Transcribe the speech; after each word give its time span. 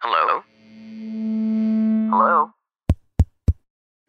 Hello? 0.00 0.40
Hello? 2.08 2.56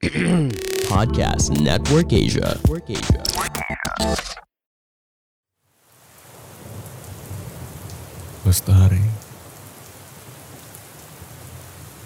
Podcast 0.88 1.52
Network 1.60 2.16
Asia. 2.16 2.56
Network 2.64 2.88
Asia. 2.88 3.22
Lestari 8.48 9.04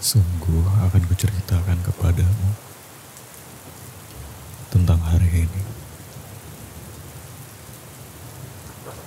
Sungguh 0.02 0.66
akan 0.82 1.02
kuceritakan 1.06 1.80
kepadamu 1.86 2.50
Tentang 4.74 4.98
hari 5.00 5.48
ini 5.48 5.62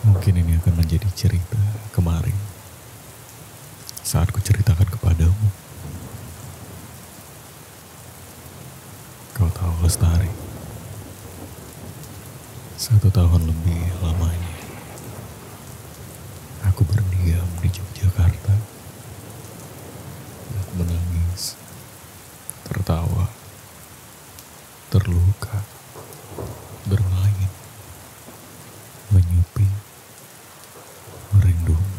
Mungkin 0.07 0.35
ini 0.39 0.55
akan 0.63 0.81
menjadi 0.81 1.11
cerita 1.19 1.59
kemarin 1.93 2.35
Saat 4.09 4.33
kuceritakan 4.33 4.89
kepadamu 4.89 5.49
Kau 9.37 9.53
tahu 9.53 9.68
Lestari 9.81 10.29
Satu 12.77 13.09
tahun 13.09 13.49
lebih 13.49 13.83
lamanya 14.05 14.59
Aku 16.69 16.85
berdiam 16.85 17.49
di 17.65 17.73
Yogyakarta. 17.73 18.55
Aku 20.61 20.73
menangis, 20.77 21.57
tertawa, 22.69 23.25
terluka, 24.93 25.65
bermain, 26.85 27.51
menyupi, 29.09 29.65
merindumu. 31.33 31.99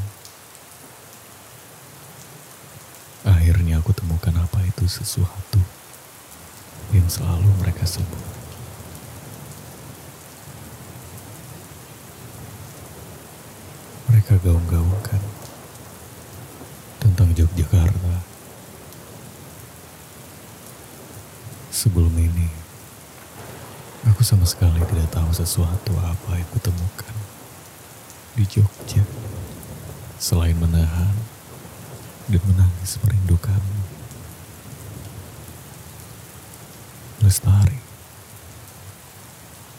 Akhirnya 3.26 3.82
aku 3.82 3.90
temukan 3.98 4.38
apa 4.38 4.62
itu 4.70 4.86
sesuatu 4.86 5.49
yang 6.94 7.06
selalu 7.06 7.50
mereka 7.62 7.86
sebut. 7.86 8.24
Mereka 14.10 14.42
gaung-gaungkan 14.42 15.22
tentang 16.98 17.30
Yogyakarta. 17.38 18.26
Sebelum 21.70 22.12
ini, 22.18 22.50
aku 24.10 24.26
sama 24.26 24.44
sekali 24.50 24.82
tidak 24.90 25.08
tahu 25.14 25.30
sesuatu 25.32 25.94
apa 26.02 26.36
yang 26.36 26.50
kutemukan 26.52 27.16
di 28.36 28.44
Jogja. 28.50 29.06
Selain 30.20 30.58
menahan 30.58 31.16
dan 32.28 32.42
menangis 32.46 33.00
merindukanmu. 33.00 33.99
Lestari, 37.30 37.78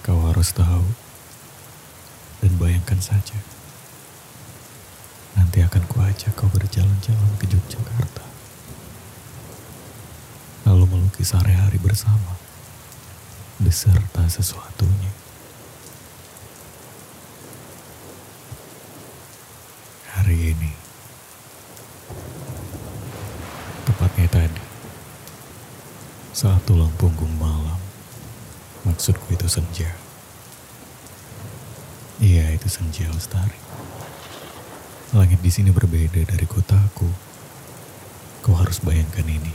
kau 0.06 0.22
harus 0.30 0.54
tahu 0.54 0.86
dan 2.38 2.54
bayangkan 2.62 3.02
saja. 3.02 3.34
Nanti 5.34 5.58
akan 5.58 5.82
kuajak 5.90 6.30
kau 6.38 6.46
berjalan-jalan 6.46 7.32
ke 7.42 7.50
Yogyakarta. 7.50 8.22
Lalu 10.62 10.94
melukis 10.94 11.34
hari-hari 11.34 11.82
bersama. 11.82 12.38
Beserta 13.58 14.30
sesuatunya. 14.30 15.10
Hari 20.14 20.54
ini. 20.54 20.70
Tepatnya 23.90 24.30
tadi. 24.30 24.62
Saat 26.40 26.64
tulang 26.64 26.88
punggung 26.96 27.36
malam. 27.36 27.76
Maksudku 28.88 29.28
itu 29.36 29.44
senja. 29.44 29.92
Iya, 32.16 32.56
itu 32.56 32.64
senja 32.64 33.04
lestari. 33.12 33.60
Langit 35.12 35.44
di 35.44 35.52
sini 35.52 35.68
berbeda 35.68 36.24
dari 36.24 36.48
kotaku. 36.48 37.12
Kau 38.40 38.56
harus 38.56 38.80
bayangkan 38.80 39.28
ini. 39.28 39.52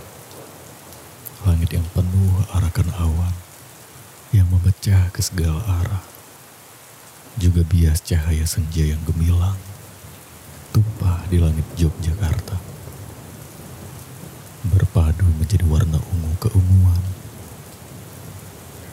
Langit 1.50 1.74
yang 1.74 1.90
penuh 1.90 2.46
arakan 2.54 2.94
awan 3.02 3.34
yang 4.30 4.46
memecah 4.54 5.10
ke 5.10 5.26
segala 5.26 5.66
arah. 5.82 6.06
Juga 7.42 7.66
bias 7.66 8.06
cahaya 8.06 8.46
senja 8.46 8.86
yang 8.86 9.02
gemilang 9.10 9.58
tumpah 10.70 11.18
di 11.34 11.42
langit 11.42 11.66
Yogyakarta. 11.82 12.75
Menjadi 15.56 15.72
warna 15.72 16.00
ungu 16.12 16.36
keunguan. 16.36 17.00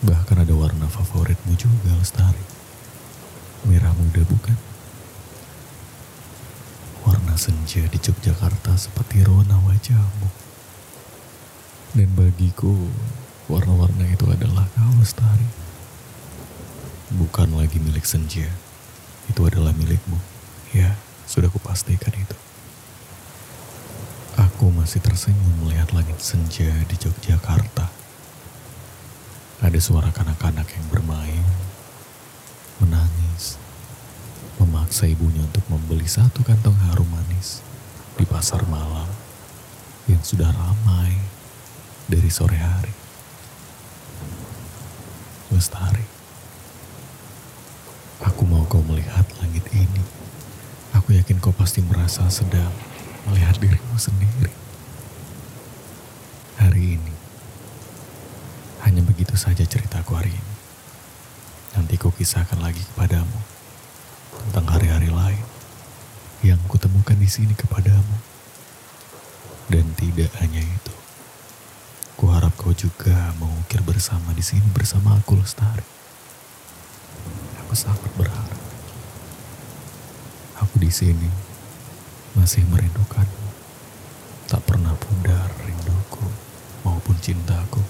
Bahkan 0.07 0.47
ada 0.47 0.55
warna 0.55 0.87
favoritmu 0.87 1.59
juga, 1.59 1.91
Lestari. 1.99 2.39
Merah 3.67 3.91
muda 3.91 4.23
bukan? 4.23 4.55
Warna 7.03 7.35
senja 7.35 7.83
di 7.91 7.99
Yogyakarta 7.99 8.79
seperti 8.79 9.27
rona 9.27 9.59
wajahmu. 9.59 10.31
Dan 11.99 12.15
bagiku, 12.15 12.87
warna-warna 13.51 14.07
itu 14.07 14.31
adalah 14.31 14.63
kau 14.79 14.95
lestari. 15.03 15.51
Bukan 17.11 17.59
lagi 17.59 17.83
milik 17.83 18.07
senja, 18.07 18.47
itu 19.27 19.41
adalah 19.43 19.75
milikmu. 19.75 20.15
Ya, 20.71 20.95
sudah 21.27 21.51
kupastikan 21.51 22.15
itu. 22.15 22.42
Masih 24.83 24.99
tersenyum 24.99 25.63
melihat 25.63 25.95
langit 25.95 26.19
senja 26.19 26.67
di 26.67 26.99
Yogyakarta. 26.99 27.87
Ada 29.63 29.79
suara 29.79 30.11
kanak-kanak 30.11 30.67
yang 30.75 30.87
bermain, 30.91 31.47
menangis, 32.83 33.63
memaksa 34.59 35.07
ibunya 35.07 35.39
untuk 35.39 35.63
membeli 35.71 36.03
satu 36.11 36.43
kantong 36.43 36.75
harum 36.91 37.07
manis 37.15 37.63
di 38.19 38.27
pasar 38.27 38.67
malam 38.67 39.07
yang 40.11 40.19
sudah 40.19 40.51
ramai 40.51 41.15
dari 42.11 42.27
sore 42.27 42.59
hari. 42.59 42.91
Lestari, 45.55 46.07
aku 48.19 48.43
mau 48.51 48.67
kau 48.67 48.83
melihat 48.83 49.31
langit 49.39 49.63
ini. 49.79 50.03
Aku 50.99 51.15
yakin 51.15 51.39
kau 51.39 51.55
pasti 51.55 51.87
merasa 51.87 52.27
sedang 52.35 52.75
melihat 53.31 53.55
dirimu 53.63 53.95
sendiri. 53.95 54.62
Hari 56.83 56.99
ini, 56.99 57.15
hanya 58.83 59.07
begitu 59.07 59.39
saja 59.39 59.63
ceritaku 59.63 60.19
hari 60.19 60.35
ini. 60.35 60.55
Nanti 61.79 61.95
ku 61.95 62.11
kisahkan 62.11 62.59
lagi 62.59 62.83
kepadamu 62.83 63.39
tentang 64.35 64.67
hari-hari 64.67 65.07
lain 65.07 65.47
yang 66.43 66.59
kutemukan 66.67 67.15
di 67.15 67.31
sini 67.31 67.55
kepadamu. 67.55 68.19
Dan 69.71 69.95
tidak 69.95 70.35
hanya 70.43 70.59
itu, 70.59 70.95
kuharap 72.19 72.51
kau 72.59 72.75
juga 72.75 73.31
mengukir 73.39 73.79
bersama 73.87 74.35
di 74.35 74.43
sini 74.43 74.67
bersama 74.75 75.15
aku 75.23 75.39
lestari. 75.39 75.87
Aku 77.63 77.79
sangat 77.79 78.11
berharap. 78.19 78.59
Aku 80.59 80.83
di 80.83 80.91
sini 80.91 81.31
masih 82.35 82.67
merindukanmu. 82.67 83.47
Tak 84.51 84.67
pernah 84.67 84.99
pudar 84.99 85.47
rinduku 85.63 86.27
maupun 86.83 87.17
cintaku. 87.19 87.83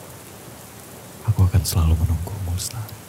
Aku 1.29 1.47
akan 1.49 1.63
selalu 1.65 1.95
menunggumu 2.01 2.53
lestari. 2.57 3.03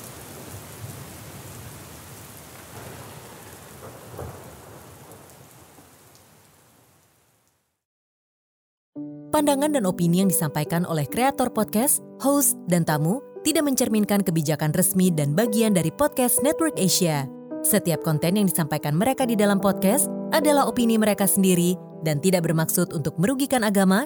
Pandangan 9.34 9.74
dan 9.74 9.90
opini 9.90 10.22
yang 10.22 10.30
disampaikan 10.30 10.86
oleh 10.86 11.10
kreator 11.10 11.50
podcast, 11.50 12.06
host, 12.22 12.54
dan 12.70 12.86
tamu 12.86 13.18
tidak 13.42 13.66
mencerminkan 13.66 14.22
kebijakan 14.22 14.70
resmi 14.78 15.10
dan 15.10 15.34
bagian 15.34 15.74
dari 15.74 15.90
podcast 15.90 16.38
Network 16.46 16.78
Asia. 16.78 17.26
Setiap 17.66 18.06
konten 18.06 18.38
yang 18.38 18.46
disampaikan 18.46 18.94
mereka 18.94 19.26
di 19.26 19.34
dalam 19.34 19.58
podcast 19.58 20.06
adalah 20.30 20.70
opini 20.70 21.02
mereka 21.02 21.26
sendiri 21.26 21.74
dan 22.06 22.22
tidak 22.22 22.46
bermaksud 22.46 22.94
untuk 22.94 23.18
merugikan 23.18 23.66
agama, 23.66 24.06